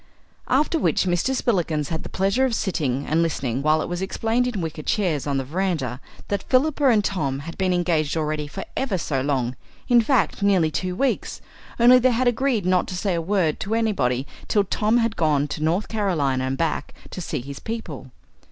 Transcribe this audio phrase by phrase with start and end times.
[0.47, 1.35] After which Mr.
[1.35, 5.27] Spillikins had the pleasure of sitting and listening while it was explained in wicker chairs
[5.27, 9.55] on the verandah, that Philippa and Tom had been engaged already for ever so long
[9.87, 11.39] in fact, nearly two weeks,
[11.79, 15.47] only they had agreed not to say a word to anybody till Tom had gone
[15.49, 18.09] to North Carolina and back, to see his people.